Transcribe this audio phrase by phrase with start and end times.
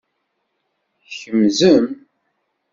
[1.09, 1.85] Tkemzem.